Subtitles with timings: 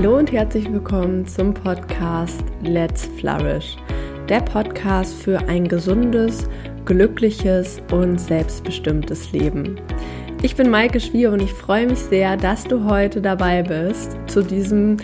[0.00, 3.76] Hallo und herzlich willkommen zum Podcast Let's Flourish,
[4.28, 6.48] der Podcast für ein gesundes,
[6.84, 9.80] glückliches und selbstbestimmtes Leben.
[10.40, 14.44] Ich bin Maike Schwier und ich freue mich sehr, dass du heute dabei bist zu
[14.44, 14.98] diesem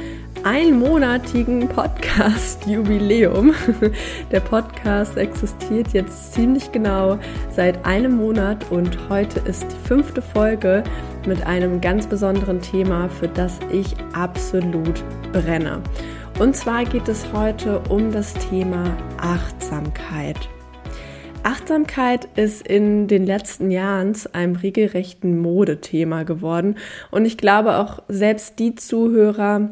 [0.45, 3.53] einmonatigen Podcast-Jubiläum.
[4.31, 7.19] Der Podcast existiert jetzt ziemlich genau
[7.51, 10.85] seit einem Monat und heute ist die fünfte Folge
[11.27, 15.02] mit einem ganz besonderen Thema, für das ich absolut
[15.32, 15.82] brenne.
[16.38, 20.48] Und zwar geht es heute um das Thema Achtsamkeit.
[21.45, 26.77] Achtsamkeit ist in den letzten Jahren zu einem regelrechten Modethema geworden.
[27.10, 29.70] Und ich glaube auch selbst die Zuhörer,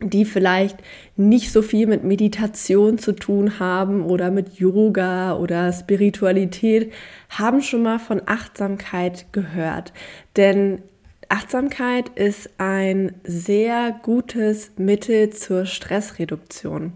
[0.00, 0.78] die vielleicht
[1.16, 6.92] nicht so viel mit Meditation zu tun haben oder mit Yoga oder Spiritualität,
[7.30, 9.92] haben schon mal von Achtsamkeit gehört.
[10.36, 10.82] Denn
[11.28, 16.92] Achtsamkeit ist ein sehr gutes Mittel zur Stressreduktion.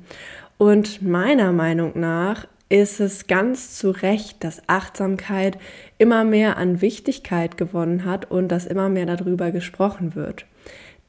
[0.57, 5.59] Und meiner Meinung nach ist es ganz zu Recht, dass Achtsamkeit
[5.99, 10.47] immer mehr an Wichtigkeit gewonnen hat und dass immer mehr darüber gesprochen wird.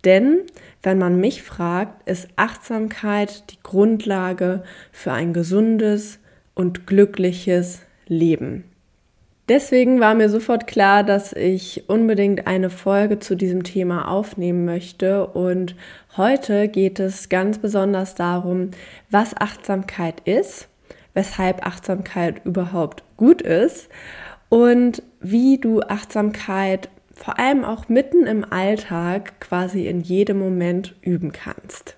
[0.06, 0.42] Denn
[0.82, 6.20] wenn man mich fragt, ist Achtsamkeit die Grundlage für ein gesundes
[6.56, 8.66] und glückliches Leben.
[9.50, 15.28] Deswegen war mir sofort klar, dass ich unbedingt eine Folge zu diesem Thema aufnehmen möchte.
[15.28, 15.76] Und
[16.16, 18.72] heute geht es ganz besonders darum,
[19.10, 20.70] was Achtsamkeit ist,
[21.14, 23.90] weshalb Achtsamkeit überhaupt gut ist
[24.48, 31.32] und wie du Achtsamkeit vor allem auch mitten im Alltag quasi in jedem Moment üben
[31.32, 31.96] kannst.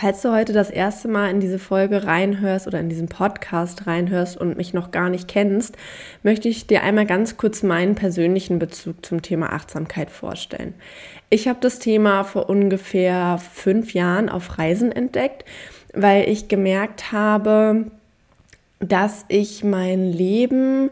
[0.00, 4.36] Falls du heute das erste Mal in diese Folge reinhörst oder in diesen Podcast reinhörst
[4.36, 5.76] und mich noch gar nicht kennst,
[6.22, 10.74] möchte ich dir einmal ganz kurz meinen persönlichen Bezug zum Thema Achtsamkeit vorstellen.
[11.30, 15.44] Ich habe das Thema vor ungefähr fünf Jahren auf Reisen entdeckt,
[15.92, 17.86] weil ich gemerkt habe,
[18.78, 20.90] dass ich mein Leben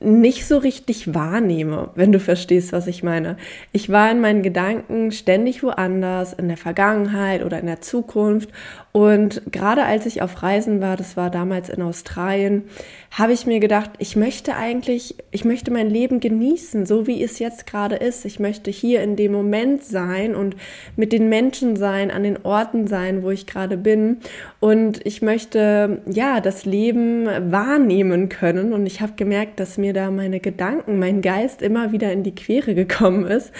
[0.00, 3.36] nicht so richtig wahrnehme, wenn du verstehst, was ich meine.
[3.72, 8.50] Ich war in meinen Gedanken ständig woanders, in der Vergangenheit oder in der Zukunft.
[8.90, 12.64] Und gerade als ich auf Reisen war, das war damals in Australien,
[13.10, 17.38] habe ich mir gedacht, ich möchte eigentlich, ich möchte mein Leben genießen, so wie es
[17.38, 18.24] jetzt gerade ist.
[18.24, 20.56] Ich möchte hier in dem Moment sein und
[20.96, 24.18] mit den Menschen sein, an den Orten sein, wo ich gerade bin.
[24.60, 28.72] Und ich möchte, ja, das Leben wahrnehmen können.
[28.72, 32.34] Und ich habe gemerkt, dass mir da meine Gedanken, mein Geist immer wieder in die
[32.34, 33.52] Quere gekommen ist.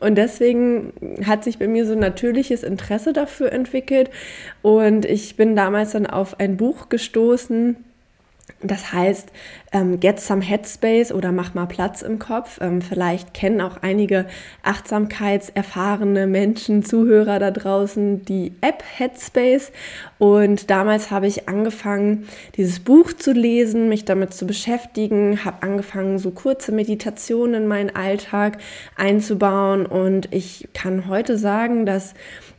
[0.00, 0.92] Und deswegen
[1.26, 4.10] hat sich bei mir so ein natürliches Interesse dafür entwickelt.
[4.62, 7.76] Und ich bin damals dann auf ein Buch gestoßen,
[8.62, 9.30] das heißt,
[9.72, 12.58] ähm, get some headspace oder mach mal Platz im Kopf.
[12.60, 14.26] Ähm, vielleicht kennen auch einige
[14.62, 19.72] achtsamkeitserfahrene Menschen, Zuhörer da draußen die App Headspace.
[20.18, 26.18] Und damals habe ich angefangen, dieses Buch zu lesen, mich damit zu beschäftigen, habe angefangen,
[26.18, 28.58] so kurze Meditationen in meinen Alltag
[28.96, 29.86] einzubauen.
[29.86, 32.14] Und ich kann heute sagen, dass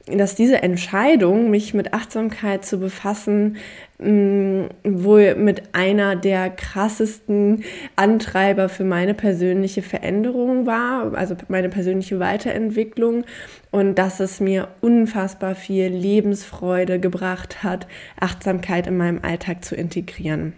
[0.08, 3.58] dass diese Entscheidung, mich mit Achtsamkeit zu befassen,
[4.00, 7.64] mm, wohl mit einer der krassesten
[7.96, 13.26] Antreiber für meine persönliche Veränderung war, also meine persönliche Weiterentwicklung
[13.70, 17.88] und dass es mir unfassbar viel Lebensfreude gebracht hat,
[18.20, 20.54] Achtsamkeit in meinem Alltag zu integrieren.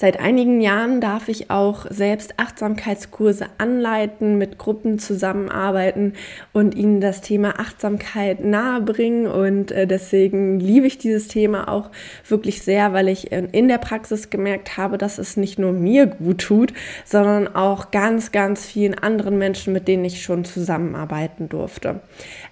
[0.00, 6.14] Seit einigen Jahren darf ich auch selbst Achtsamkeitskurse anleiten, mit Gruppen zusammenarbeiten
[6.54, 9.26] und ihnen das Thema Achtsamkeit nahebringen.
[9.26, 11.90] Und äh, deswegen liebe ich dieses Thema auch
[12.26, 16.38] wirklich sehr, weil ich in der Praxis gemerkt habe, dass es nicht nur mir gut
[16.38, 16.72] tut,
[17.04, 22.00] sondern auch ganz, ganz vielen anderen Menschen, mit denen ich schon zusammenarbeiten durfte.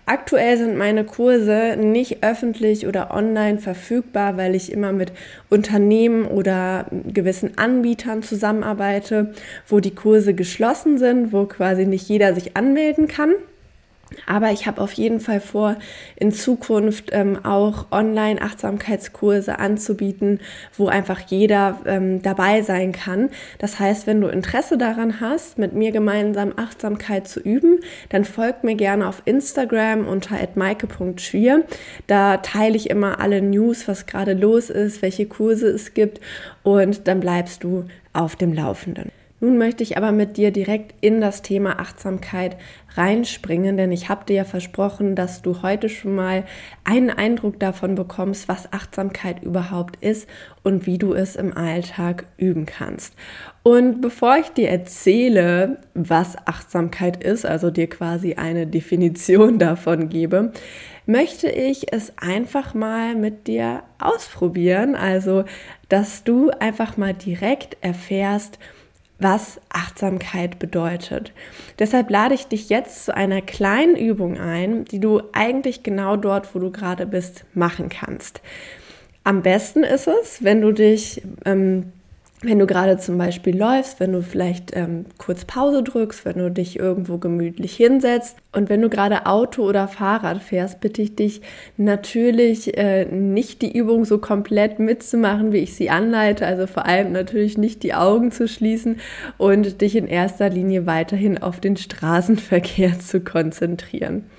[0.09, 5.13] Aktuell sind meine Kurse nicht öffentlich oder online verfügbar, weil ich immer mit
[5.51, 9.35] Unternehmen oder gewissen Anbietern zusammenarbeite,
[9.67, 13.35] wo die Kurse geschlossen sind, wo quasi nicht jeder sich anmelden kann.
[14.27, 15.77] Aber ich habe auf jeden Fall vor,
[16.17, 20.41] in Zukunft ähm, auch Online-Achtsamkeitskurse anzubieten,
[20.77, 23.31] wo einfach jeder ähm, dabei sein kann.
[23.59, 28.65] Das heißt, wenn du Interesse daran hast, mit mir gemeinsam Achtsamkeit zu üben, dann folgt
[28.65, 31.65] mir gerne auf Instagram unter @maike.schwier.
[32.07, 36.21] Da teile ich immer alle News, was gerade los ist, welche Kurse es gibt
[36.63, 39.18] und dann bleibst du auf dem Laufenden.
[39.41, 42.57] Nun möchte ich aber mit dir direkt in das Thema Achtsamkeit
[42.95, 46.45] reinspringen, denn ich habe dir ja versprochen, dass du heute schon mal
[46.83, 50.29] einen Eindruck davon bekommst, was Achtsamkeit überhaupt ist
[50.65, 53.15] und wie du es im Alltag üben kannst.
[53.63, 60.53] Und bevor ich dir erzähle, was Achtsamkeit ist, also dir quasi eine Definition davon gebe,
[61.07, 65.45] möchte ich es einfach mal mit dir ausprobieren, also
[65.89, 68.59] dass du einfach mal direkt erfährst,
[69.19, 71.33] was Achtsamkeit bedeutet.
[71.79, 76.55] Deshalb lade ich dich jetzt zu einer kleinen Übung ein, die du eigentlich genau dort,
[76.55, 78.41] wo du gerade bist, machen kannst.
[79.25, 81.93] Am besten ist es, wenn du dich ähm,
[82.41, 86.53] wenn du gerade zum Beispiel läufst, wenn du vielleicht ähm, kurz Pause drückst, wenn du
[86.53, 91.41] dich irgendwo gemütlich hinsetzt und wenn du gerade Auto oder Fahrrad fährst, bitte ich dich
[91.77, 96.47] natürlich äh, nicht die Übung so komplett mitzumachen, wie ich sie anleite.
[96.47, 99.01] Also vor allem natürlich nicht die Augen zu schließen
[99.37, 104.31] und dich in erster Linie weiterhin auf den Straßenverkehr zu konzentrieren.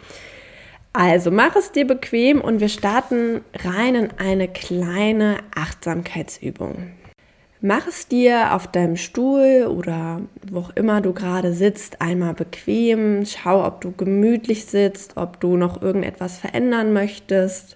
[0.93, 6.98] Also mach es dir bequem und wir starten rein in eine kleine Achtsamkeitsübung.
[7.61, 13.25] Mach es dir auf deinem Stuhl oder wo auch immer du gerade sitzt, einmal bequem.
[13.25, 17.75] Schau, ob du gemütlich sitzt, ob du noch irgendetwas verändern möchtest.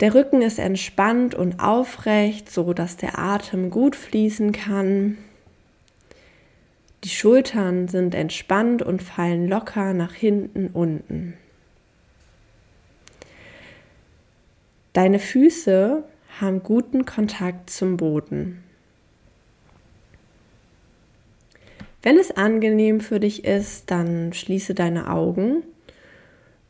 [0.00, 5.18] Der Rücken ist entspannt und aufrecht, so dass der Atem gut fließen kann.
[7.04, 11.34] Die Schultern sind entspannt und fallen locker nach hinten unten.
[14.94, 16.02] Deine Füße
[16.40, 18.62] haben guten Kontakt zum Boden.
[22.02, 25.62] Wenn es angenehm für dich ist, dann schließe deine Augen.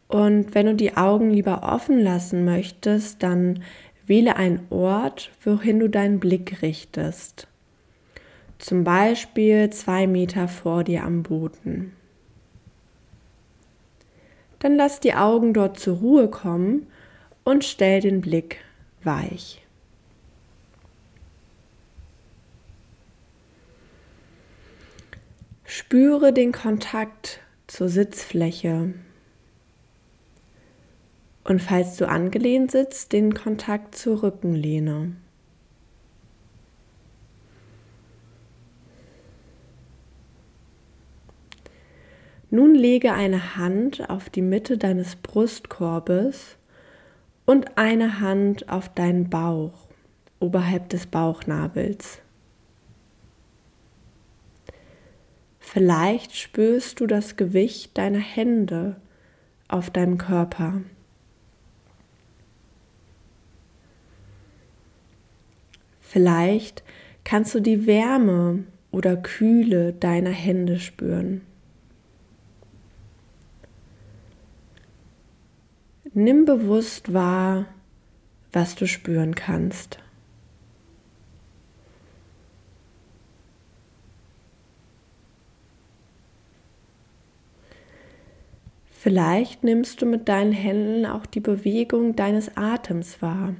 [0.09, 3.63] Und wenn du die Augen lieber offen lassen möchtest, dann
[4.07, 7.47] wähle einen Ort, wohin du deinen Blick richtest.
[8.59, 11.93] Zum Beispiel zwei Meter vor dir am Boden.
[14.59, 16.89] Dann lass die Augen dort zur Ruhe kommen
[17.45, 18.59] und stell den Blick
[19.05, 19.63] weich.
[25.65, 28.95] Spüre den Kontakt zur Sitzfläche.
[31.45, 35.17] Und falls du angelehnt sitzt, den Kontakt zur Rückenlehne.
[42.51, 46.57] Nun lege eine Hand auf die Mitte deines Brustkorbes
[47.51, 49.89] und eine Hand auf deinen Bauch
[50.39, 52.23] oberhalb des Bauchnabels.
[55.59, 59.01] Vielleicht spürst du das Gewicht deiner Hände
[59.67, 60.83] auf deinem Körper.
[66.01, 66.85] Vielleicht
[67.25, 68.63] kannst du die Wärme
[68.93, 71.41] oder Kühle deiner Hände spüren.
[76.13, 77.67] Nimm bewusst wahr,
[78.53, 80.01] was du spüren kannst.
[88.91, 93.55] Vielleicht nimmst du mit deinen Händen auch die Bewegung deines Atems wahr.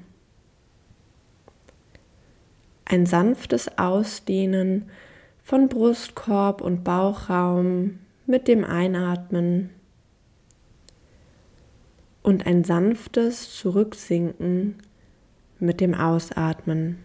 [2.85, 4.91] Ein sanftes Ausdehnen
[5.45, 9.71] von Brustkorb und Bauchraum mit dem Einatmen
[12.23, 14.77] und ein sanftes Zurücksinken
[15.59, 16.99] mit dem Ausatmen.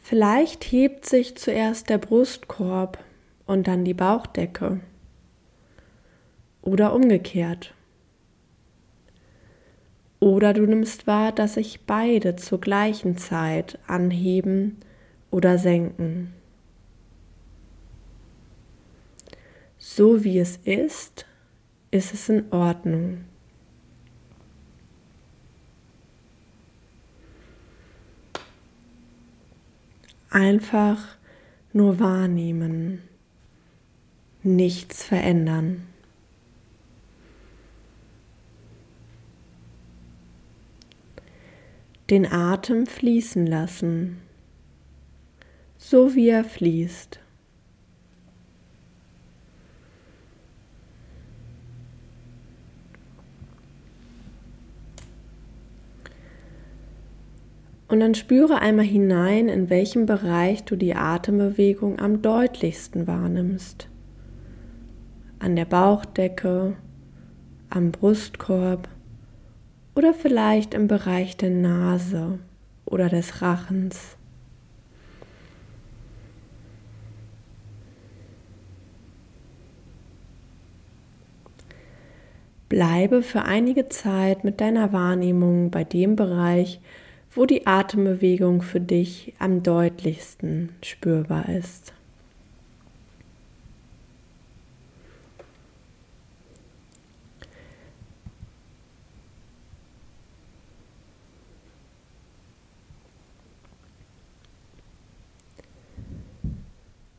[0.00, 2.98] Vielleicht hebt sich zuerst der Brustkorb
[3.46, 4.80] und dann die Bauchdecke
[6.62, 7.74] oder umgekehrt.
[10.18, 14.78] Oder du nimmst wahr, dass sich beide zur gleichen Zeit anheben
[15.30, 16.34] oder senken.
[19.96, 21.26] So wie es ist,
[21.90, 23.24] ist es in Ordnung.
[30.30, 31.16] Einfach
[31.72, 33.02] nur wahrnehmen,
[34.44, 35.88] nichts verändern.
[42.10, 44.22] Den Atem fließen lassen,
[45.78, 47.18] so wie er fließt.
[57.90, 63.88] Und dann spüre einmal hinein, in welchem Bereich du die Atembewegung am deutlichsten wahrnimmst.
[65.40, 66.76] An der Bauchdecke,
[67.68, 68.88] am Brustkorb
[69.96, 72.38] oder vielleicht im Bereich der Nase
[72.84, 74.16] oder des Rachens.
[82.68, 86.80] Bleibe für einige Zeit mit deiner Wahrnehmung bei dem Bereich,
[87.40, 91.94] wo die Atembewegung für dich am deutlichsten spürbar ist.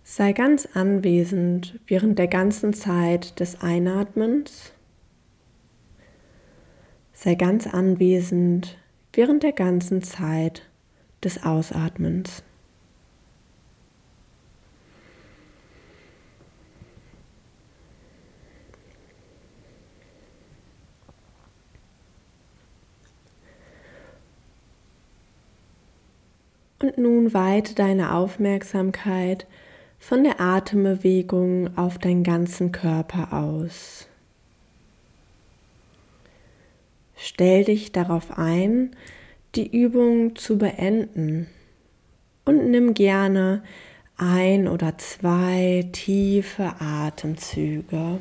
[0.03, 4.71] Sei ganz anwesend während der ganzen Zeit des Einatmens.
[7.11, 8.77] Sei ganz anwesend
[9.13, 10.63] während der ganzen Zeit
[11.23, 12.43] des Ausatmens.
[26.81, 29.45] Und nun weite deine Aufmerksamkeit
[29.99, 34.07] von der Atembewegung auf deinen ganzen Körper aus.
[37.23, 38.95] Stell dich darauf ein,
[39.53, 41.45] die Übung zu beenden
[42.45, 43.61] und nimm gerne
[44.17, 48.17] ein oder zwei tiefe Atemzüge.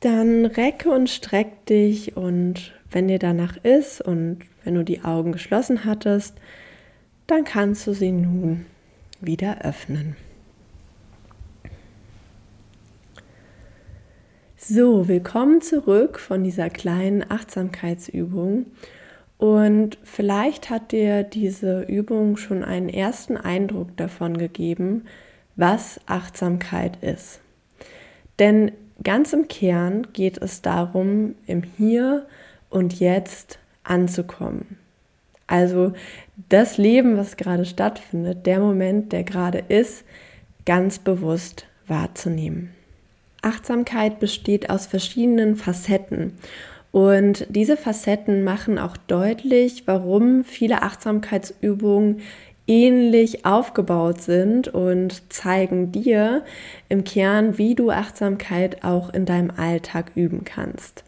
[0.00, 5.32] Dann recke und streck dich und wenn dir danach ist und wenn du die Augen
[5.32, 6.34] geschlossen hattest,
[7.26, 8.64] dann kannst du sie nun
[9.20, 10.16] wieder öffnen.
[14.70, 18.66] So, willkommen zurück von dieser kleinen Achtsamkeitsübung.
[19.38, 25.06] Und vielleicht hat dir diese Übung schon einen ersten Eindruck davon gegeben,
[25.56, 27.40] was Achtsamkeit ist.
[28.38, 28.72] Denn
[29.02, 32.26] ganz im Kern geht es darum, im Hier
[32.68, 34.76] und Jetzt anzukommen.
[35.46, 35.94] Also
[36.50, 40.04] das Leben, was gerade stattfindet, der Moment, der gerade ist,
[40.66, 42.74] ganz bewusst wahrzunehmen.
[43.42, 46.34] Achtsamkeit besteht aus verschiedenen Facetten.
[46.90, 52.20] Und diese Facetten machen auch deutlich, warum viele Achtsamkeitsübungen
[52.66, 56.44] ähnlich aufgebaut sind und zeigen dir
[56.88, 61.04] im Kern, wie du Achtsamkeit auch in deinem Alltag üben kannst.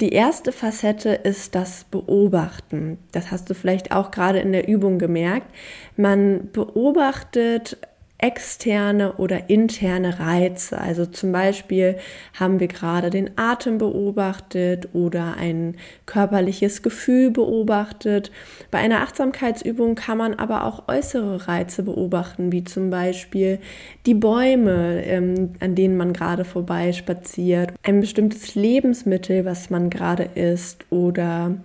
[0.00, 2.98] Die erste Facette ist das Beobachten.
[3.10, 5.48] Das hast du vielleicht auch gerade in der Übung gemerkt.
[5.96, 7.78] Man beobachtet
[8.18, 10.78] externe oder interne Reize.
[10.78, 11.96] Also zum Beispiel
[12.34, 18.32] haben wir gerade den Atem beobachtet oder ein körperliches Gefühl beobachtet.
[18.72, 23.60] Bei einer Achtsamkeitsübung kann man aber auch äußere Reize beobachten, wie zum Beispiel
[24.04, 30.24] die Bäume, ähm, an denen man gerade vorbei spaziert, ein bestimmtes Lebensmittel, was man gerade
[30.34, 31.56] isst oder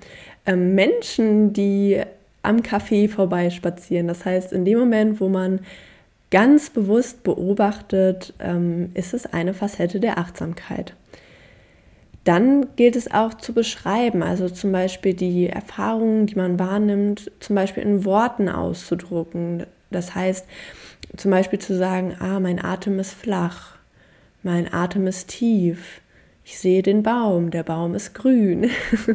[0.46, 2.00] ähm, Menschen, die
[2.44, 4.08] am Café vorbeispazieren.
[4.08, 5.62] Das heißt, in dem Moment, wo man
[6.34, 10.96] ganz bewusst beobachtet, ähm, ist es eine Facette der Achtsamkeit.
[12.24, 17.56] Dann gilt es auch zu beschreiben, also zum Beispiel die Erfahrungen, die man wahrnimmt, zum
[17.56, 19.68] Beispiel in Worten auszudrucken.
[19.92, 20.48] Das heißt,
[21.18, 23.76] zum Beispiel zu sagen, ah, mein Atem ist flach,
[24.42, 26.02] mein Atem ist tief,
[26.46, 28.70] ich sehe den Baum, der Baum ist grün.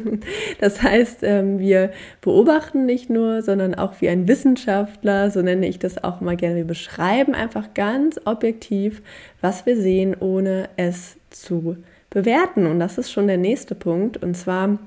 [0.61, 1.93] das heißt, ähm, wir
[2.23, 6.57] beobachten nicht nur, sondern auch wie ein Wissenschaftler, so nenne ich das auch mal gerne,
[6.57, 9.03] wir beschreiben einfach ganz objektiv,
[9.43, 11.77] was wir sehen, ohne es zu
[12.09, 12.67] bewerten.
[12.67, 14.17] Und das ist schon der nächste Punkt.
[14.23, 14.79] Und zwar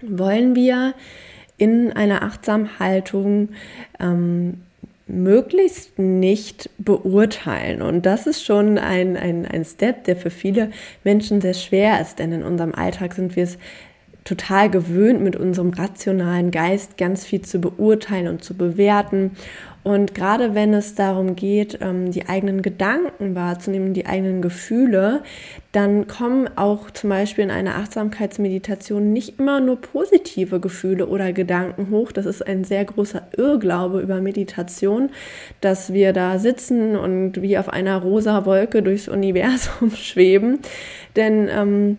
[0.00, 0.94] wollen wir
[1.58, 3.50] in einer achtsamen Haltung
[4.00, 4.62] ähm,
[5.06, 7.80] möglichst nicht beurteilen.
[7.80, 10.70] Und das ist schon ein, ein, ein Step, der für viele
[11.04, 13.58] Menschen sehr schwer ist, denn in unserem Alltag sind wir es
[14.24, 19.36] total gewöhnt, mit unserem rationalen Geist ganz viel zu beurteilen und zu bewerten.
[19.86, 25.22] Und gerade wenn es darum geht, ähm, die eigenen Gedanken wahrzunehmen, die eigenen Gefühle,
[25.70, 31.90] dann kommen auch zum Beispiel in einer Achtsamkeitsmeditation nicht immer nur positive Gefühle oder Gedanken
[31.92, 32.10] hoch.
[32.10, 35.10] Das ist ein sehr großer Irrglaube über Meditation,
[35.60, 40.58] dass wir da sitzen und wie auf einer rosa Wolke durchs Universum schweben.
[41.14, 41.96] Denn ähm,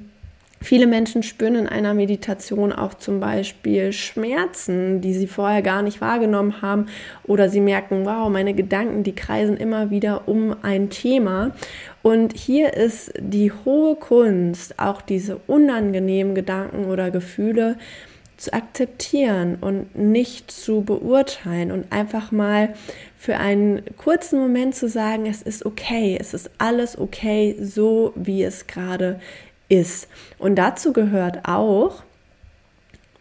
[0.68, 6.02] Viele Menschen spüren in einer Meditation auch zum Beispiel Schmerzen, die sie vorher gar nicht
[6.02, 6.88] wahrgenommen haben,
[7.24, 11.52] oder sie merken, wow, meine Gedanken, die kreisen immer wieder um ein Thema.
[12.04, 17.78] Und hier ist die hohe Kunst, auch diese unangenehmen Gedanken oder Gefühle
[18.36, 22.76] zu akzeptieren und nicht zu beurteilen und einfach mal
[23.18, 28.44] für einen kurzen Moment zu sagen, es ist okay, es ist alles okay, so wie
[28.44, 29.20] es gerade
[29.70, 30.08] ist.
[30.38, 32.04] Und dazu gehört auch,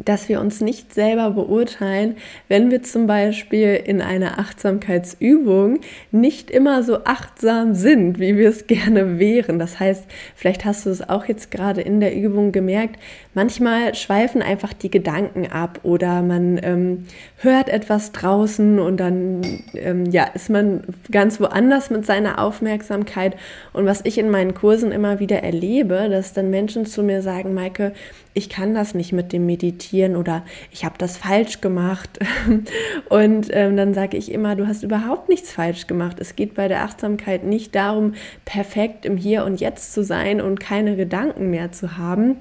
[0.05, 2.17] dass wir uns nicht selber beurteilen,
[2.49, 5.81] wenn wir zum Beispiel in einer Achtsamkeitsübung
[6.13, 9.59] nicht immer so achtsam sind, wie wir es gerne wären.
[9.59, 13.01] Das heißt, vielleicht hast du es auch jetzt gerade in der Übung gemerkt,
[13.35, 17.07] manchmal schweifen einfach die Gedanken ab oder man ähm,
[17.39, 19.43] hört etwas draußen und dann
[19.75, 23.37] ähm, ja, ist man ganz woanders mit seiner Aufmerksamkeit.
[23.73, 27.55] Und was ich in meinen Kursen immer wieder erlebe, dass dann Menschen zu mir sagen,
[27.55, 27.93] Maike,
[28.37, 32.19] ich kann das nicht mit dem Meditieren oder ich habe das falsch gemacht.
[33.09, 36.19] Und ähm, dann sage ich immer, du hast überhaupt nichts falsch gemacht.
[36.21, 38.13] Es geht bei der Achtsamkeit nicht darum,
[38.45, 42.37] perfekt im Hier und Jetzt zu sein und keine Gedanken mehr zu haben,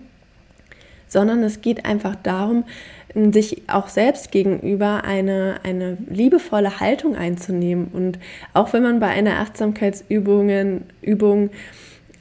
[1.07, 2.65] sondern es geht einfach darum,
[3.31, 7.87] sich auch selbst gegenüber eine, eine liebevolle Haltung einzunehmen.
[7.93, 8.19] Und
[8.53, 11.51] auch wenn man bei einer Achtsamkeitsübung Übung,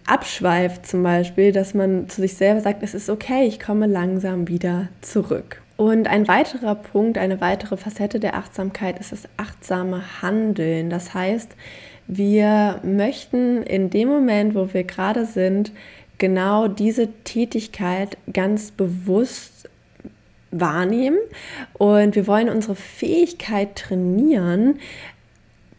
[0.07, 4.49] abschweift zum Beispiel, dass man zu sich selber sagt, es ist okay, ich komme langsam
[4.49, 5.63] wieder zurück.
[5.77, 10.89] Und ein weiterer Punkt, eine weitere Facette der Achtsamkeit ist das achtsame Handeln.
[10.89, 11.57] Das heißt,
[12.07, 15.73] wir möchten in dem Moment, wo wir gerade sind,
[16.19, 19.69] genau diese Tätigkeit ganz bewusst
[20.53, 21.19] wahrnehmen
[21.73, 24.79] und wir wollen unsere Fähigkeit trainieren,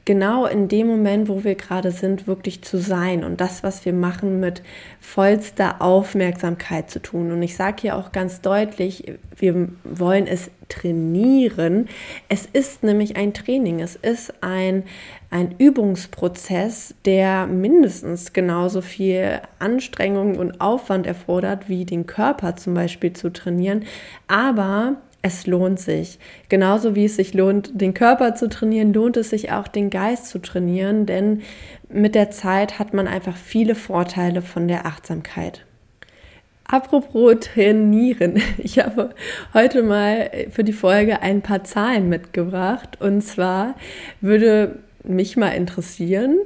[0.06, 3.94] genau in dem Moment, wo wir gerade sind, wirklich zu sein und das, was wir
[3.94, 4.62] machen, mit
[5.00, 7.32] vollster Aufmerksamkeit zu tun.
[7.32, 11.90] Und ich sage hier auch ganz deutlich, wir wollen es trainieren.
[12.30, 14.84] Es ist nämlich ein Training, es ist ein,
[15.32, 23.14] ein Übungsprozess, der mindestens genauso viel Anstrengung und Aufwand erfordert, wie den Körper zum Beispiel
[23.14, 23.86] zu trainieren.
[24.28, 26.20] Aber es lohnt sich.
[26.50, 30.28] Genauso wie es sich lohnt, den Körper zu trainieren, lohnt es sich auch, den Geist
[30.28, 31.42] zu trainieren, denn
[31.90, 35.66] mit der Zeit hat man einfach viele Vorteile von der Achtsamkeit.
[36.64, 38.40] Apropos trainieren.
[38.60, 39.16] Ich habe
[39.56, 43.02] heute mal für die Folge ein paar Zahlen mitgebracht.
[43.02, 43.76] Und zwar
[44.22, 46.38] würde mich mal interessieren,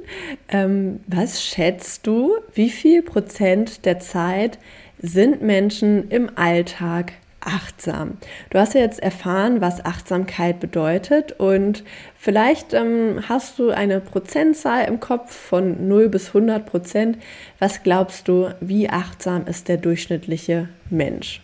[0.48, 4.58] ähm, was schätzt du, wie viel Prozent der Zeit
[5.02, 8.18] sind Menschen im Alltag achtsam.
[8.50, 14.86] Du hast ja jetzt erfahren, was Achtsamkeit bedeutet und vielleicht ähm, hast du eine Prozentzahl
[14.86, 17.18] im Kopf von 0 bis 100 Prozent.
[17.58, 21.40] Was glaubst du, wie achtsam ist der durchschnittliche Mensch?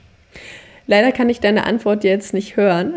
[0.88, 2.94] Leider kann ich deine Antwort jetzt nicht hören,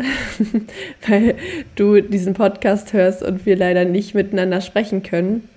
[1.07, 1.35] weil
[1.75, 5.49] du diesen Podcast hörst und wir leider nicht miteinander sprechen können.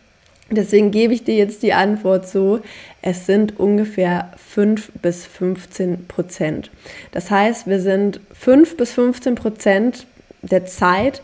[0.53, 2.61] Deswegen gebe ich dir jetzt die Antwort so,
[3.01, 6.71] es sind ungefähr 5 bis 15 Prozent.
[7.11, 10.07] Das heißt, wir sind 5 bis 15 Prozent
[10.43, 11.23] der Zeit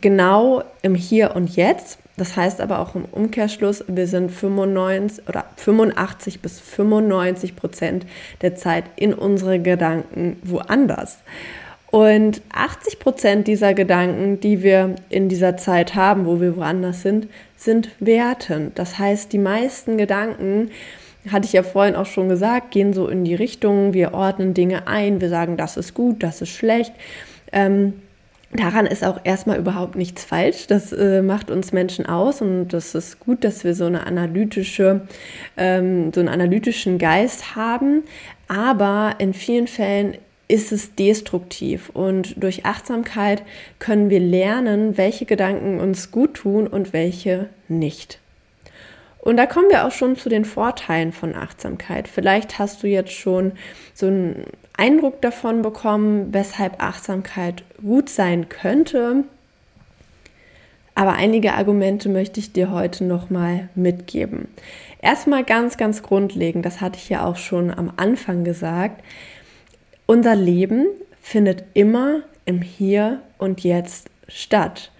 [0.00, 1.98] genau im Hier und Jetzt.
[2.16, 8.06] Das heißt aber auch im Umkehrschluss, wir sind 95 oder 85 bis 95 Prozent
[8.40, 11.18] der Zeit in unsere Gedanken woanders.
[11.96, 17.26] Und 80 Prozent dieser Gedanken, die wir in dieser Zeit haben, wo wir woanders sind,
[17.56, 18.78] sind wertend.
[18.78, 20.72] Das heißt, die meisten Gedanken,
[21.32, 24.86] hatte ich ja vorhin auch schon gesagt, gehen so in die Richtung, wir ordnen Dinge
[24.86, 26.92] ein, wir sagen, das ist gut, das ist schlecht.
[27.50, 27.94] Ähm,
[28.52, 30.66] daran ist auch erstmal überhaupt nichts falsch.
[30.66, 35.00] Das äh, macht uns Menschen aus und das ist gut, dass wir so eine analytische,
[35.56, 38.02] ähm, so einen analytischen Geist haben.
[38.48, 41.90] Aber in vielen Fällen ist es destruktiv.
[41.90, 43.42] Und durch Achtsamkeit
[43.78, 48.20] können wir lernen, welche Gedanken uns gut tun und welche nicht.
[49.26, 52.06] Und da kommen wir auch schon zu den Vorteilen von Achtsamkeit.
[52.06, 53.52] Vielleicht hast du jetzt schon
[53.92, 54.44] so einen
[54.76, 59.24] Eindruck davon bekommen, weshalb Achtsamkeit gut sein könnte.
[60.94, 64.46] Aber einige Argumente möchte ich dir heute nochmal mitgeben.
[65.02, 69.02] Erstmal ganz, ganz grundlegend, das hatte ich ja auch schon am Anfang gesagt,
[70.06, 70.86] unser Leben
[71.20, 74.90] findet immer im Hier und Jetzt statt.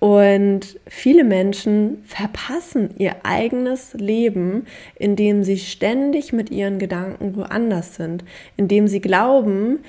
[0.00, 8.24] Und viele Menschen verpassen ihr eigenes Leben, indem sie ständig mit ihren Gedanken woanders sind,
[8.56, 9.80] indem sie glauben,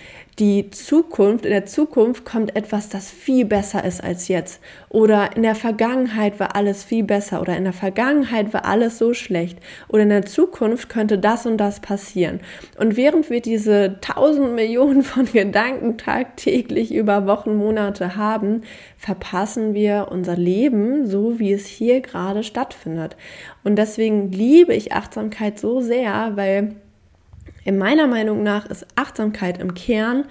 [0.41, 4.59] die Zukunft, in der Zukunft kommt etwas, das viel besser ist als jetzt.
[4.89, 7.41] Oder in der Vergangenheit war alles viel besser.
[7.41, 9.59] Oder in der Vergangenheit war alles so schlecht.
[9.87, 12.39] Oder in der Zukunft könnte das und das passieren.
[12.79, 18.61] Und während wir diese tausend Millionen von Gedanken tagtäglich über Wochen, Monate haben,
[18.97, 23.15] verpassen wir unser Leben so, wie es hier gerade stattfindet.
[23.63, 26.77] Und deswegen liebe ich Achtsamkeit so sehr, weil
[27.63, 30.25] in meiner Meinung nach ist Achtsamkeit im Kern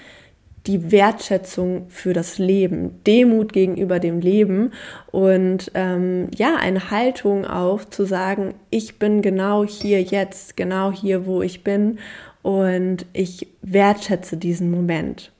[0.66, 4.72] die Wertschätzung für das Leben, Demut gegenüber dem Leben
[5.10, 11.24] und ähm, ja, eine Haltung auch zu sagen, ich bin genau hier jetzt, genau hier,
[11.24, 11.98] wo ich bin
[12.42, 15.32] und ich wertschätze diesen Moment.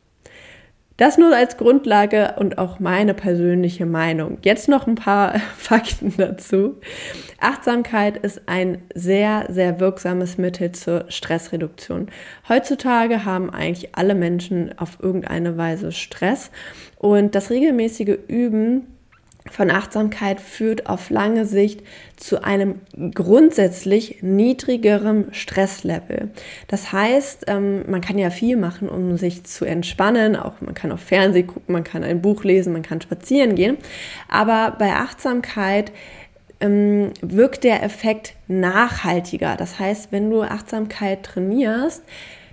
[1.01, 4.37] Das nur als Grundlage und auch meine persönliche Meinung.
[4.43, 6.75] Jetzt noch ein paar Fakten dazu.
[7.41, 12.11] Achtsamkeit ist ein sehr, sehr wirksames Mittel zur Stressreduktion.
[12.51, 16.51] Heutzutage haben eigentlich alle Menschen auf irgendeine Weise Stress
[16.99, 18.87] und das regelmäßige Üben
[19.51, 21.83] von Achtsamkeit führt auf lange Sicht
[22.17, 22.77] zu einem
[23.15, 26.31] grundsätzlich niedrigeren Stresslevel.
[26.69, 30.37] Das heißt, ähm, man kann ja viel machen, um sich zu entspannen.
[30.37, 33.77] Auch man kann auf Fernsehen gucken, man kann ein Buch lesen, man kann spazieren gehen.
[34.29, 35.93] Aber bei Achtsamkeit
[36.61, 39.57] ähm, wirkt der Effekt nachhaltiger.
[39.57, 42.03] Das heißt, wenn du Achtsamkeit trainierst,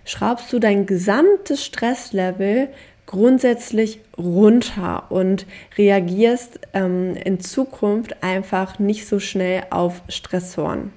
[0.06, 2.70] schraubst du dein gesamtes Stresslevel
[3.08, 10.92] grundsätzlich runter und reagierst ähm, in Zukunft einfach nicht so schnell auf Stressoren.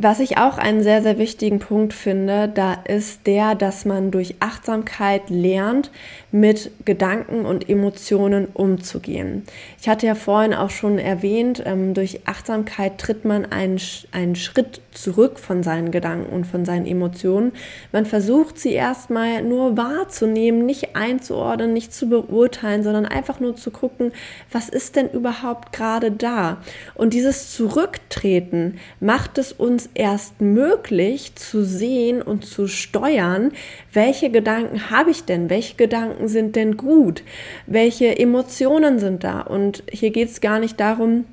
[0.00, 4.36] Was ich auch einen sehr, sehr wichtigen Punkt finde, da ist der, dass man durch
[4.38, 5.90] Achtsamkeit lernt,
[6.30, 9.44] mit Gedanken und Emotionen umzugehen.
[9.80, 13.80] Ich hatte ja vorhin auch schon erwähnt, ähm, durch Achtsamkeit tritt man einen,
[14.12, 17.52] einen Schritt zurück von seinen Gedanken und von seinen Emotionen.
[17.92, 23.70] Man versucht sie erstmal nur wahrzunehmen, nicht einzuordnen, nicht zu beurteilen, sondern einfach nur zu
[23.70, 24.12] gucken,
[24.50, 26.58] was ist denn überhaupt gerade da?
[26.94, 33.52] Und dieses Zurücktreten macht es uns erst möglich zu sehen und zu steuern,
[33.92, 35.76] welche Gedanken habe ich denn, welche
[36.18, 37.22] Gedanken sind denn gut,
[37.66, 39.40] welche Emotionen sind da.
[39.40, 41.24] Und hier geht es gar nicht darum,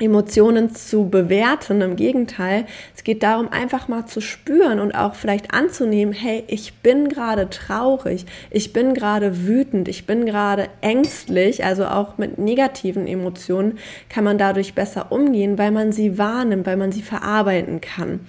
[0.00, 1.82] Emotionen zu bewerten.
[1.82, 2.64] Im Gegenteil,
[2.96, 7.50] es geht darum, einfach mal zu spüren und auch vielleicht anzunehmen, hey, ich bin gerade
[7.50, 14.24] traurig, ich bin gerade wütend, ich bin gerade ängstlich, also auch mit negativen Emotionen kann
[14.24, 18.20] man dadurch besser umgehen, weil man sie wahrnimmt, weil man sie verarbeiten kann.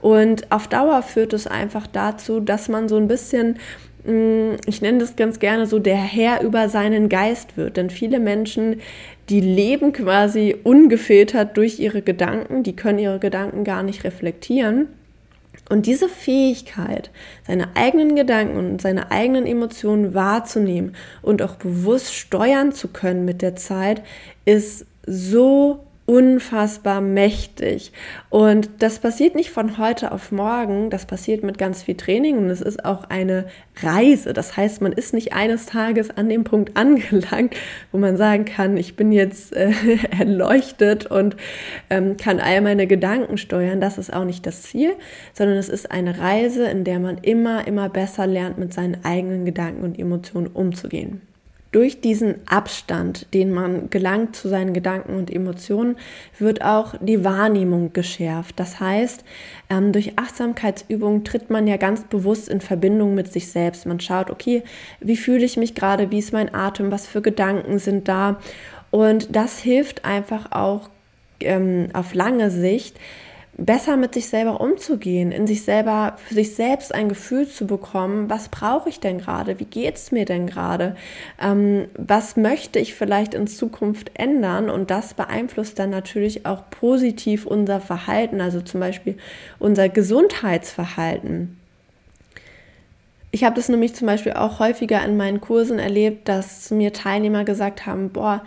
[0.00, 3.58] Und auf Dauer führt es einfach dazu, dass man so ein bisschen
[4.04, 7.76] ich nenne das ganz gerne so, der Herr über seinen Geist wird.
[7.76, 8.80] Denn viele Menschen
[9.28, 14.88] die leben quasi ungefiltert durch ihre Gedanken, die können ihre Gedanken gar nicht reflektieren.
[15.68, 17.10] Und diese Fähigkeit,
[17.46, 23.42] seine eigenen Gedanken und seine eigenen Emotionen wahrzunehmen und auch bewusst steuern zu können mit
[23.42, 24.02] der Zeit,
[24.44, 27.90] ist so unfassbar mächtig.
[28.28, 32.50] Und das passiert nicht von heute auf morgen, das passiert mit ganz viel Training und
[32.50, 33.46] es ist auch eine
[33.82, 34.34] Reise.
[34.34, 37.56] Das heißt, man ist nicht eines Tages an dem Punkt angelangt,
[37.92, 39.72] wo man sagen kann, ich bin jetzt äh,
[40.18, 41.34] erleuchtet und
[41.88, 43.80] ähm, kann all meine Gedanken steuern.
[43.80, 44.92] Das ist auch nicht das Ziel,
[45.32, 49.46] sondern es ist eine Reise, in der man immer, immer besser lernt, mit seinen eigenen
[49.46, 51.22] Gedanken und Emotionen umzugehen.
[51.72, 55.96] Durch diesen Abstand, den man gelangt zu seinen Gedanken und Emotionen,
[56.38, 58.60] wird auch die Wahrnehmung geschärft.
[58.60, 59.24] Das heißt,
[59.70, 63.86] ähm, durch Achtsamkeitsübungen tritt man ja ganz bewusst in Verbindung mit sich selbst.
[63.86, 64.62] Man schaut, okay,
[65.00, 68.38] wie fühle ich mich gerade, wie ist mein Atem, was für Gedanken sind da.
[68.90, 70.90] Und das hilft einfach auch
[71.40, 72.96] ähm, auf lange Sicht,
[73.58, 78.30] besser mit sich selber umzugehen, in sich selber, für sich selbst ein Gefühl zu bekommen,
[78.30, 80.96] was brauche ich denn gerade, wie geht es mir denn gerade,
[81.40, 84.70] ähm, was möchte ich vielleicht in Zukunft ändern?
[84.70, 89.18] Und das beeinflusst dann natürlich auch positiv unser Verhalten, also zum Beispiel
[89.58, 91.58] unser Gesundheitsverhalten.
[93.34, 97.44] Ich habe das nämlich zum Beispiel auch häufiger in meinen Kursen erlebt, dass mir Teilnehmer
[97.44, 98.42] gesagt haben, boah,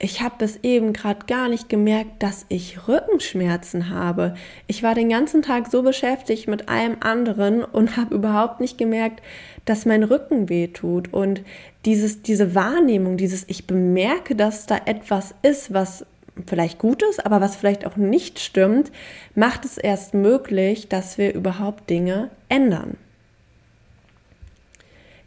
[0.00, 4.34] ich habe bis eben gerade gar nicht gemerkt, dass ich Rückenschmerzen habe.
[4.68, 9.22] Ich war den ganzen Tag so beschäftigt mit allem anderen und habe überhaupt nicht gemerkt,
[9.64, 11.12] dass mein Rücken weh tut.
[11.12, 11.42] Und
[11.84, 16.06] dieses, diese Wahrnehmung, dieses ich bemerke, dass da etwas ist, was
[16.46, 18.92] vielleicht gut ist, aber was vielleicht auch nicht stimmt,
[19.34, 22.96] macht es erst möglich, dass wir überhaupt Dinge ändern.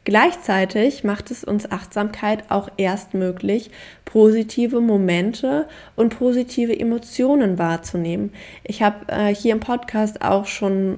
[0.04, 3.70] Gleichzeitig macht es uns Achtsamkeit auch erst möglich,
[4.04, 8.34] positive Momente und positive Emotionen wahrzunehmen.
[8.64, 10.98] Ich habe äh, hier im Podcast auch schon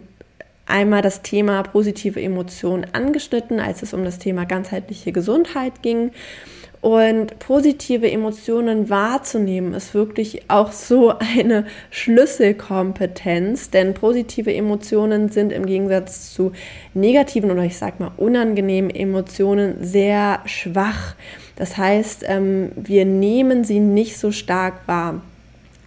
[0.65, 6.11] einmal das Thema positive Emotionen angeschnitten, als es um das Thema ganzheitliche Gesundheit ging.
[6.83, 15.65] Und positive Emotionen wahrzunehmen ist wirklich auch so eine Schlüsselkompetenz, denn positive Emotionen sind im
[15.65, 16.51] Gegensatz zu
[16.93, 21.15] negativen oder ich sag mal unangenehmen Emotionen sehr schwach.
[21.55, 25.21] Das heißt, ähm, wir nehmen sie nicht so stark wahr.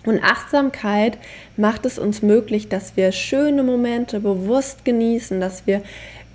[0.06, 1.18] Und Achtsamkeit
[1.58, 5.82] macht es uns möglich, dass wir schöne Momente bewusst genießen, dass wir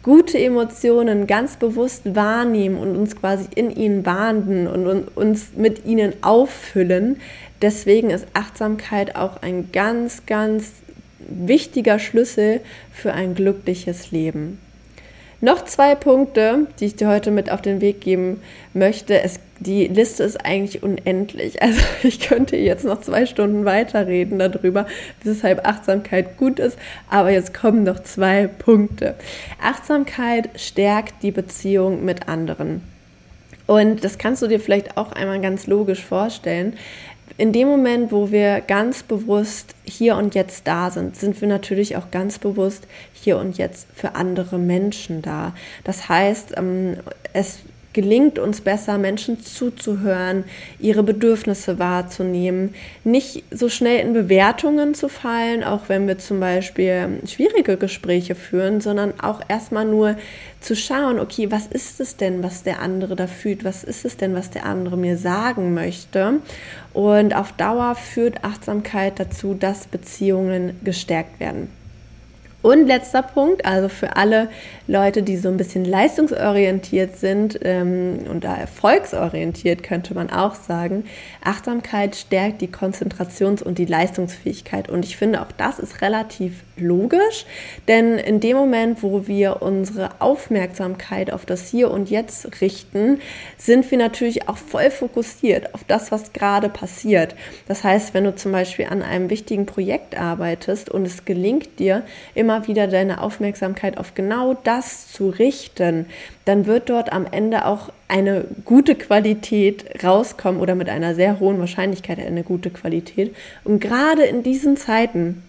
[0.03, 6.13] gute Emotionen ganz bewusst wahrnehmen und uns quasi in ihnen baden und uns mit ihnen
[6.21, 7.19] auffüllen.
[7.61, 10.71] Deswegen ist Achtsamkeit auch ein ganz, ganz
[11.19, 12.61] wichtiger Schlüssel
[12.91, 14.59] für ein glückliches Leben.
[15.43, 18.43] Noch zwei Punkte, die ich dir heute mit auf den Weg geben
[18.75, 19.23] möchte.
[19.23, 21.59] Es, die Liste ist eigentlich unendlich.
[21.61, 24.85] Also ich könnte jetzt noch zwei Stunden weiterreden darüber,
[25.23, 26.77] weshalb Achtsamkeit gut ist.
[27.09, 29.15] Aber jetzt kommen noch zwei Punkte.
[29.59, 32.83] Achtsamkeit stärkt die Beziehung mit anderen.
[33.65, 36.73] Und das kannst du dir vielleicht auch einmal ganz logisch vorstellen
[37.37, 41.97] in dem Moment, wo wir ganz bewusst hier und jetzt da sind, sind wir natürlich
[41.97, 45.53] auch ganz bewusst hier und jetzt für andere Menschen da.
[45.83, 46.97] Das heißt, ähm,
[47.33, 47.59] es
[47.93, 50.45] gelingt uns besser, Menschen zuzuhören,
[50.79, 52.73] ihre Bedürfnisse wahrzunehmen,
[53.03, 58.81] nicht so schnell in Bewertungen zu fallen, auch wenn wir zum Beispiel schwierige Gespräche führen,
[58.81, 60.15] sondern auch erstmal nur
[60.59, 64.17] zu schauen, okay, was ist es denn, was der andere da fühlt, was ist es
[64.17, 66.39] denn, was der andere mir sagen möchte.
[66.93, 71.80] Und auf Dauer führt Achtsamkeit dazu, dass Beziehungen gestärkt werden.
[72.61, 74.49] Und letzter Punkt, also für alle
[74.87, 81.05] Leute, die so ein bisschen leistungsorientiert sind ähm, und da erfolgsorientiert, könnte man auch sagen,
[81.43, 84.89] Achtsamkeit stärkt die Konzentrations- und die Leistungsfähigkeit.
[84.89, 87.45] Und ich finde, auch das ist relativ logisch,
[87.87, 93.21] denn in dem Moment, wo wir unsere Aufmerksamkeit auf das Hier und Jetzt richten,
[93.57, 97.35] sind wir natürlich auch voll fokussiert auf das, was gerade passiert.
[97.67, 102.03] Das heißt, wenn du zum Beispiel an einem wichtigen Projekt arbeitest und es gelingt dir,
[102.35, 106.05] immer wieder deine Aufmerksamkeit auf genau das zu richten,
[106.45, 111.59] dann wird dort am Ende auch eine gute Qualität rauskommen oder mit einer sehr hohen
[111.59, 113.35] Wahrscheinlichkeit eine gute Qualität.
[113.63, 115.43] Und gerade in diesen Zeiten,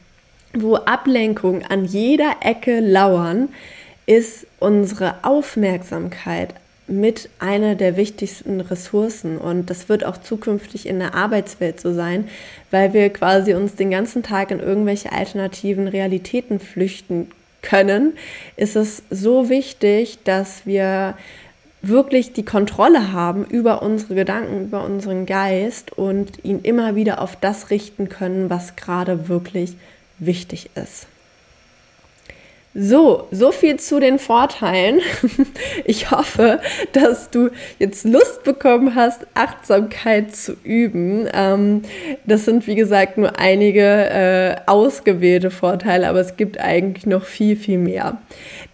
[0.54, 3.48] wo Ablenkung an jeder Ecke lauern,
[4.06, 6.54] ist unsere Aufmerksamkeit
[6.92, 12.28] mit einer der wichtigsten Ressourcen und das wird auch zukünftig in der Arbeitswelt so sein,
[12.70, 17.30] weil wir quasi uns den ganzen Tag in irgendwelche alternativen Realitäten flüchten
[17.62, 18.12] können,
[18.56, 21.16] ist es so wichtig, dass wir
[21.80, 27.36] wirklich die Kontrolle haben über unsere Gedanken, über unseren Geist und ihn immer wieder auf
[27.36, 29.76] das richten können, was gerade wirklich
[30.18, 31.06] wichtig ist.
[32.74, 35.00] So, so viel zu den Vorteilen.
[35.84, 36.60] Ich hoffe,
[36.92, 41.28] dass du jetzt Lust bekommen hast, Achtsamkeit zu üben.
[41.32, 41.82] Ähm,
[42.24, 47.56] das sind, wie gesagt, nur einige äh, ausgewählte Vorteile, aber es gibt eigentlich noch viel,
[47.56, 48.18] viel mehr.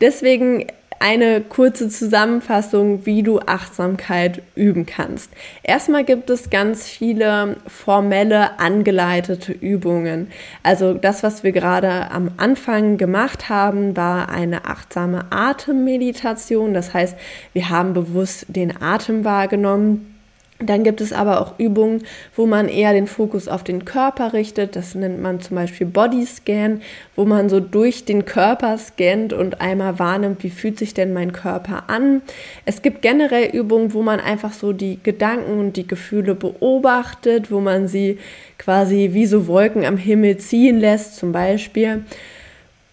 [0.01, 0.67] Deswegen
[1.01, 5.31] eine kurze Zusammenfassung, wie du Achtsamkeit üben kannst.
[5.63, 10.29] Erstmal gibt es ganz viele formelle, angeleitete Übungen.
[10.63, 16.75] Also das, was wir gerade am Anfang gemacht haben, war eine achtsame Atemmeditation.
[16.75, 17.17] Das heißt,
[17.53, 20.18] wir haben bewusst den Atem wahrgenommen
[20.61, 22.03] dann gibt es aber auch Übungen,
[22.35, 24.75] wo man eher den Fokus auf den Körper richtet.
[24.75, 26.83] Das nennt man zum Beispiel Bodyscan,
[27.14, 31.33] wo man so durch den Körper scannt und einmal wahrnimmt, wie fühlt sich denn mein
[31.33, 32.23] Körper an.
[32.64, 37.61] Es gibt generell Übungen, wo man einfach so die Gedanken und die Gefühle beobachtet, wo
[37.61, 38.18] man sie
[38.59, 42.03] quasi wie so Wolken am Himmel ziehen lässt, zum Beispiel.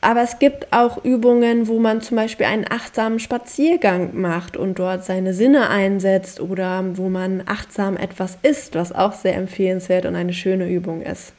[0.06, 5.04] Aber es gibt auch Übungen, wo man zum Beispiel einen achtsamen Spaziergang macht und dort
[5.04, 10.34] seine Sinne einsetzt oder wo man achtsam etwas isst, was auch sehr empfehlenswert und eine
[10.34, 11.34] schöne Übung ist.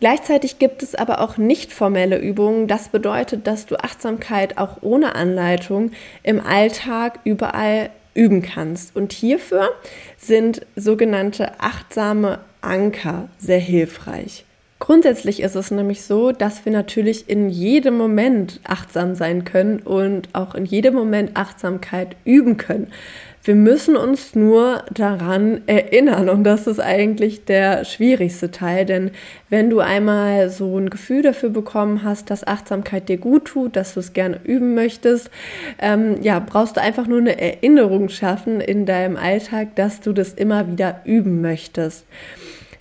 [0.00, 2.68] Gleichzeitig gibt es aber auch nicht formelle Übungen.
[2.68, 5.90] Das bedeutet, dass du Achtsamkeit auch ohne Anleitung
[6.22, 8.96] im Alltag überall üben kannst.
[8.96, 9.68] Und hierfür
[10.16, 14.46] sind sogenannte achtsame Anker sehr hilfreich.
[14.80, 20.28] Grundsätzlich ist es nämlich so, dass wir natürlich in jedem Moment achtsam sein können und
[20.34, 22.92] auch in jedem Moment Achtsamkeit üben können.
[23.42, 29.10] Wir müssen uns nur daran erinnern und das ist eigentlich der schwierigste Teil, denn
[29.48, 33.94] wenn du einmal so ein Gefühl dafür bekommen hast, dass Achtsamkeit dir gut tut, dass
[33.94, 35.30] du es gerne üben möchtest,
[35.80, 40.34] ähm, ja, brauchst du einfach nur eine Erinnerung schaffen in deinem Alltag, dass du das
[40.34, 42.04] immer wieder üben möchtest.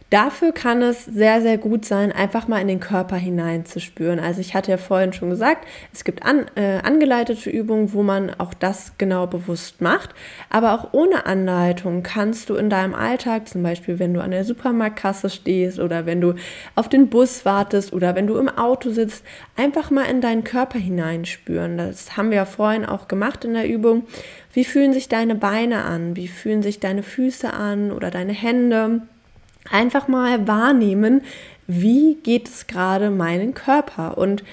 [0.09, 4.19] Dafür kann es sehr, sehr gut sein, einfach mal in den Körper hineinzuspüren.
[4.21, 8.31] Also ich hatte ja vorhin schon gesagt, es gibt an, äh, angeleitete Übungen, wo man
[8.37, 10.11] auch das genau bewusst macht.
[10.49, 14.45] Aber auch ohne Anleitung kannst du in deinem Alltag, zum Beispiel wenn du an der
[14.45, 16.35] Supermarktkasse stehst oder wenn du
[16.75, 19.25] auf den Bus wartest oder wenn du im Auto sitzt,
[19.57, 21.77] einfach mal in deinen Körper hineinspüren.
[21.77, 24.05] Das haben wir ja vorhin auch gemacht in der Übung.
[24.53, 26.15] Wie fühlen sich deine Beine an?
[26.15, 29.01] Wie fühlen sich deine Füße an oder deine Hände?
[29.71, 31.21] Einfach mal wahrnehmen,
[31.67, 34.43] wie geht es gerade meinen Körper und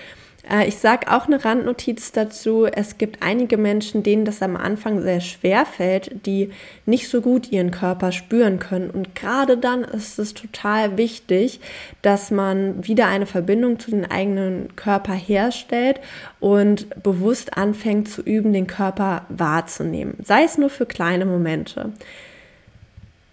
[0.50, 2.66] Äh, ich sage auch eine Randnotiz dazu.
[2.66, 6.50] Es gibt einige Menschen, denen das am Anfang sehr schwer fällt, die
[6.86, 8.90] nicht so gut ihren Körper spüren können.
[8.90, 11.60] Und gerade dann ist es total wichtig,
[12.02, 16.00] dass man wieder eine Verbindung zu den eigenen Körper herstellt
[16.40, 20.18] und bewusst anfängt zu üben, den Körper wahrzunehmen.
[20.22, 21.92] Sei es nur für kleine Momente.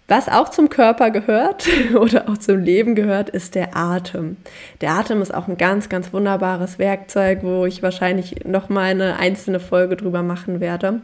[0.08, 4.36] Was auch zum Körper gehört oder auch zum Leben gehört, ist der Atem.
[4.80, 9.16] Der Atem ist auch ein ganz, ganz wunderbares Werkzeug, wo ich wahrscheinlich noch mal eine
[9.18, 11.00] einzelne Folge drüber machen werde.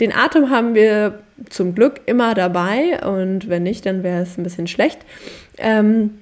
[0.00, 4.42] Den Atem haben wir zum Glück immer dabei und wenn nicht, dann wäre es ein
[4.42, 4.98] bisschen schlecht.
[5.56, 6.18] Ähm,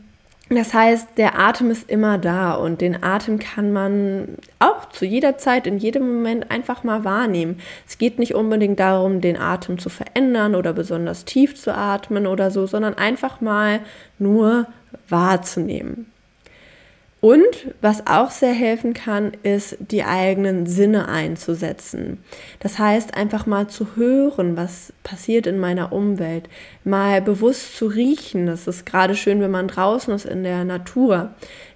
[0.57, 5.39] das heißt, der Atem ist immer da und den Atem kann man auch zu jeder
[5.39, 7.61] Zeit, in jedem Moment einfach mal wahrnehmen.
[7.87, 12.51] Es geht nicht unbedingt darum, den Atem zu verändern oder besonders tief zu atmen oder
[12.51, 13.81] so, sondern einfach mal
[14.19, 14.67] nur
[15.09, 16.07] wahrzunehmen.
[17.25, 22.19] Und was auch sehr helfen kann, ist die eigenen Sinne einzusetzen.
[22.61, 26.51] Das heißt, einfach mal zu hören, was passiert in meiner Umwelt,
[26.85, 28.45] mal bewusst zu riechen.
[28.45, 31.31] Das ist gerade schön, wenn man draußen ist in der Natur.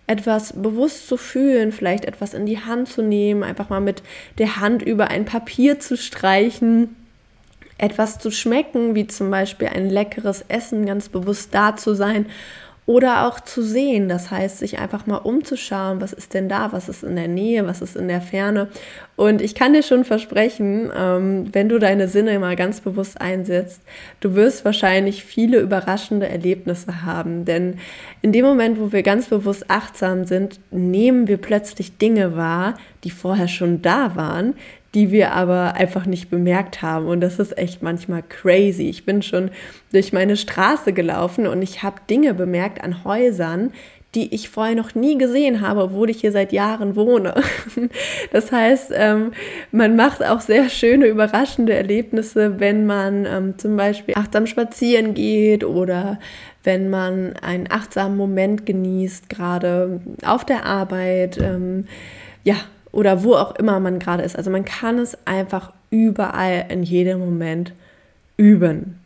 [0.06, 4.02] Etwas bewusst zu fühlen, vielleicht etwas in die Hand zu nehmen, einfach mal mit
[4.36, 6.94] der Hand über ein Papier zu streichen
[7.80, 12.26] etwas zu schmecken, wie zum Beispiel ein leckeres Essen, ganz bewusst da zu sein
[12.88, 14.08] oder auch zu sehen.
[14.08, 17.66] Das heißt, sich einfach mal umzuschauen, was ist denn da, was ist in der Nähe,
[17.66, 18.68] was ist in der Ferne.
[19.18, 23.82] Und ich kann dir schon versprechen, ähm, wenn du deine Sinne mal ganz bewusst einsetzt,
[24.20, 27.44] du wirst wahrscheinlich viele überraschende Erlebnisse haben.
[27.44, 27.80] Denn
[28.22, 33.10] in dem Moment, wo wir ganz bewusst achtsam sind, nehmen wir plötzlich Dinge wahr, die
[33.10, 34.54] vorher schon da waren,
[34.94, 37.06] die wir aber einfach nicht bemerkt haben.
[37.08, 38.88] Und das ist echt manchmal crazy.
[38.88, 39.50] Ich bin schon
[39.90, 43.72] durch meine Straße gelaufen und ich habe Dinge bemerkt an Häusern,
[44.14, 47.34] die ich vorher noch nie gesehen habe, obwohl ich hier seit Jahren wohne.
[48.32, 49.32] Das heißt, ähm,
[49.72, 55.64] man macht auch sehr schöne, überraschende Erlebnisse, wenn man ähm, zum Beispiel achtsam spazieren geht
[55.64, 56.18] oder
[56.64, 61.38] wenn man einen achtsamen Moment genießt, gerade auf der Arbeit.
[61.38, 61.86] Ähm,
[62.44, 62.56] ja,
[62.92, 64.36] oder wo auch immer man gerade ist.
[64.36, 67.72] Also man kann es einfach überall in jedem Moment
[68.36, 68.98] üben.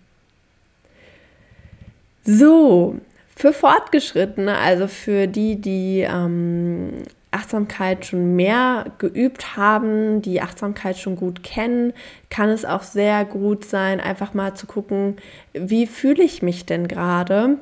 [2.24, 2.96] So,
[3.42, 6.98] für Fortgeschrittene, also für die, die ähm,
[7.32, 11.92] Achtsamkeit schon mehr geübt haben, die Achtsamkeit schon gut kennen,
[12.30, 15.16] kann es auch sehr gut sein, einfach mal zu gucken,
[15.54, 17.58] wie fühle ich mich denn gerade?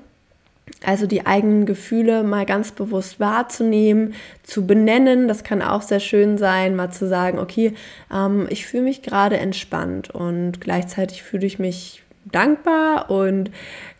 [0.84, 4.12] Also die eigenen Gefühle mal ganz bewusst wahrzunehmen,
[4.42, 7.72] zu benennen, das kann auch sehr schön sein, mal zu sagen, okay,
[8.14, 13.50] ähm, ich fühle mich gerade entspannt und gleichzeitig fühle ich mich dankbar und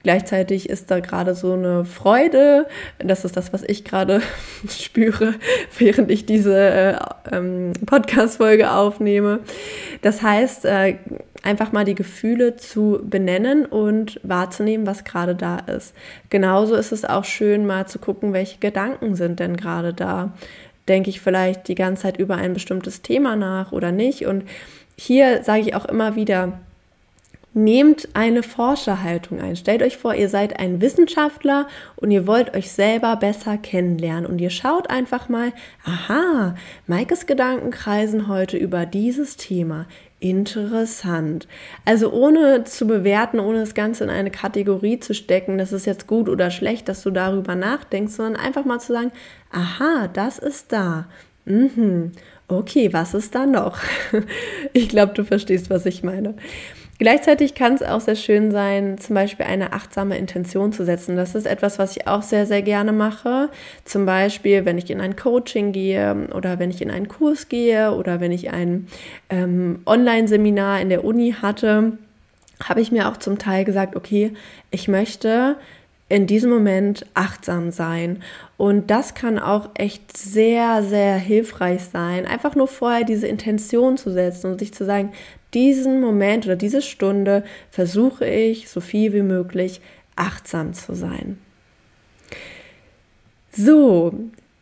[0.03, 2.66] gleichzeitig ist da gerade so eine Freude.
[2.99, 4.23] Das ist das, was ich gerade
[4.69, 5.35] spüre,
[5.79, 6.97] während ich diese äh,
[7.33, 9.40] ähm, Podcast-Folge aufnehme.
[10.03, 10.97] Das heißt, äh,
[11.43, 15.95] einfach mal die Gefühle zu benennen und wahrzunehmen, was gerade da ist.
[16.29, 20.33] Genauso ist es auch schön, mal zu gucken, welche Gedanken sind denn gerade da.
[20.88, 24.27] Denke ich vielleicht die ganze Zeit über ein bestimmtes Thema nach oder nicht?
[24.27, 24.45] Und
[24.97, 26.61] hier sage ich auch immer wieder,
[27.53, 29.57] Nehmt eine Forscherhaltung ein.
[29.57, 34.39] Stellt euch vor, ihr seid ein Wissenschaftler und ihr wollt euch selber besser kennenlernen und
[34.41, 35.53] ihr schaut einfach mal,
[35.85, 36.55] aha,
[36.87, 39.87] Maikes Gedanken kreisen heute über dieses Thema.
[40.21, 41.49] Interessant.
[41.85, 46.07] Also ohne zu bewerten, ohne das Ganze in eine Kategorie zu stecken, das ist jetzt
[46.07, 49.11] gut oder schlecht, dass du darüber nachdenkst, sondern einfach mal zu sagen,
[49.51, 51.09] aha, das ist da.
[51.47, 52.13] Mhm.
[52.47, 53.79] Okay, was ist da noch?
[54.73, 56.35] Ich glaube, du verstehst, was ich meine.
[57.01, 61.17] Gleichzeitig kann es auch sehr schön sein, zum Beispiel eine achtsame Intention zu setzen.
[61.17, 63.49] Das ist etwas, was ich auch sehr, sehr gerne mache.
[63.87, 67.95] Zum Beispiel, wenn ich in ein Coaching gehe oder wenn ich in einen Kurs gehe
[67.95, 68.87] oder wenn ich ein
[69.31, 71.93] ähm, Online-Seminar in der Uni hatte,
[72.63, 74.35] habe ich mir auch zum Teil gesagt, okay,
[74.71, 75.57] ich möchte
[76.11, 78.23] in diesem Moment achtsam sein.
[78.59, 84.11] Und das kann auch echt sehr, sehr hilfreich sein, einfach nur vorher diese Intention zu
[84.11, 85.13] setzen und sich zu sagen,
[85.55, 89.81] diesen Moment oder diese Stunde versuche ich so viel wie möglich
[90.17, 91.39] achtsam zu sein.
[93.53, 94.13] So,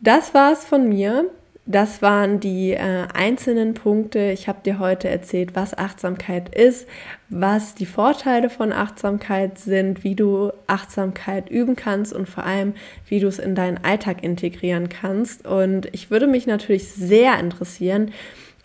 [0.01, 1.31] das war's von mir.
[1.71, 4.31] Das waren die äh, einzelnen Punkte.
[4.31, 6.89] Ich habe dir heute erzählt, was Achtsamkeit ist,
[7.29, 12.73] was die Vorteile von Achtsamkeit sind, wie du Achtsamkeit üben kannst und vor allem,
[13.07, 15.47] wie du es in deinen Alltag integrieren kannst.
[15.47, 18.13] Und ich würde mich natürlich sehr interessieren,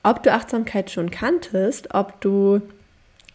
[0.04, 2.62] ob du Achtsamkeit schon kanntest, ob du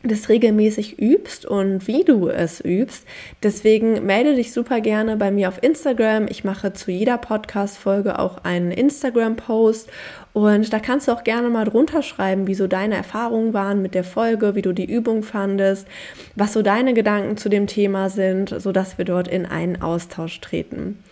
[0.05, 3.05] das regelmäßig übst und wie du es übst.
[3.43, 6.27] Deswegen melde dich super gerne bei mir auf Instagram.
[6.29, 9.91] Ich mache zu jeder Podcast-Folge auch einen Instagram-Post
[10.35, 13.95] und da kannst du auch gerne mal drunter schreiben, wie so deine Erfahrungen waren mit
[13.95, 15.89] der Folge, wie du die Übung fandest,
[16.37, 21.03] was so deine Gedanken zu dem Thema sind, sodass wir dort in einen Austausch treten.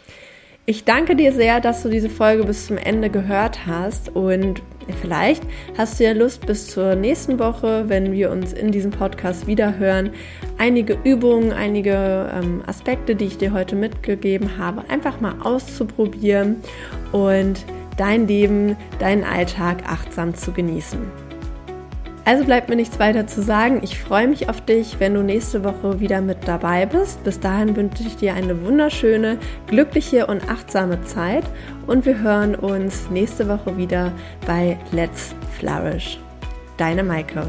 [0.68, 4.62] Ich danke dir sehr, dass du diese Folge bis zum Ende gehört hast und
[5.00, 5.44] vielleicht
[5.78, 9.78] hast du ja Lust bis zur nächsten Woche, wenn wir uns in diesem Podcast wieder
[9.78, 10.10] hören,
[10.58, 16.56] einige Übungen, einige ähm, Aspekte, die ich dir heute mitgegeben habe, einfach mal auszuprobieren
[17.12, 17.64] und
[17.96, 21.25] dein Leben, deinen Alltag achtsam zu genießen.
[22.26, 23.78] Also bleibt mir nichts weiter zu sagen.
[23.82, 27.22] Ich freue mich auf dich, wenn du nächste Woche wieder mit dabei bist.
[27.22, 31.44] Bis dahin wünsche ich dir eine wunderschöne, glückliche und achtsame Zeit
[31.86, 34.10] und wir hören uns nächste Woche wieder
[34.44, 36.18] bei Let's Flourish.
[36.76, 37.46] Deine Maike.